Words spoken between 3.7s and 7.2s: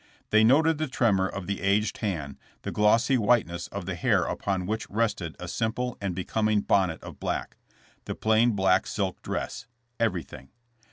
the hair upon which rested a simple and becoming bonnet of